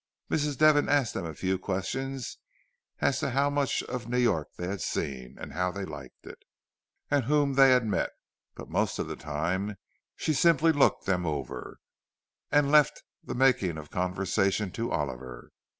Mrs. 0.31 0.57
Devon 0.57 0.89
asked 0.89 1.13
them 1.13 1.27
a 1.27 1.33
few 1.35 1.59
questions 1.59 2.39
as 3.01 3.19
to 3.19 3.29
how 3.29 3.51
much 3.51 3.83
of 3.83 4.09
New 4.09 4.17
York 4.17 4.47
they 4.57 4.65
had 4.67 4.81
seen, 4.81 5.37
and 5.39 5.53
how 5.53 5.71
they 5.71 5.85
liked 5.85 6.25
it, 6.25 6.39
and 7.11 7.25
whom 7.25 7.53
they 7.53 7.69
had 7.69 7.85
met; 7.85 8.09
but 8.55 8.67
most 8.67 8.97
of 8.97 9.07
the 9.07 9.15
time 9.15 9.75
she 10.15 10.33
simply 10.33 10.71
looked 10.71 11.05
them 11.05 11.23
over, 11.27 11.77
and 12.51 12.71
left 12.71 13.03
the 13.23 13.35
making 13.35 13.77
of 13.77 13.91
conversation 13.91 14.71
to 14.71 14.89
Oliver. 14.91 15.51